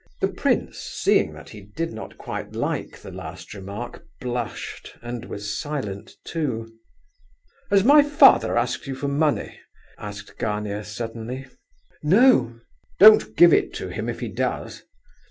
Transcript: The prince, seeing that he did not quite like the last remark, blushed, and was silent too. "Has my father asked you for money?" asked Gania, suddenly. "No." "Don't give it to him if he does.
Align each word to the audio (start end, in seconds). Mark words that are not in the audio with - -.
The 0.19 0.29
prince, 0.29 0.79
seeing 0.79 1.31
that 1.33 1.49
he 1.49 1.61
did 1.61 1.93
not 1.93 2.17
quite 2.17 2.53
like 2.53 2.97
the 2.99 3.11
last 3.11 3.53
remark, 3.53 4.03
blushed, 4.19 4.97
and 5.03 5.25
was 5.25 5.55
silent 5.55 6.13
too. 6.23 6.73
"Has 7.69 7.83
my 7.83 8.01
father 8.01 8.57
asked 8.57 8.87
you 8.87 8.95
for 8.95 9.07
money?" 9.07 9.59
asked 9.99 10.39
Gania, 10.39 10.83
suddenly. 10.85 11.45
"No." 12.01 12.59
"Don't 12.97 13.35
give 13.37 13.53
it 13.53 13.75
to 13.75 13.89
him 13.89 14.09
if 14.09 14.21
he 14.21 14.27
does. 14.27 14.81